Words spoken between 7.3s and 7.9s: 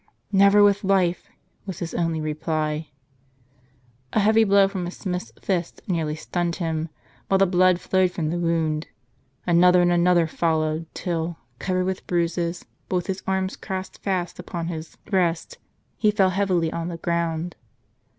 the blood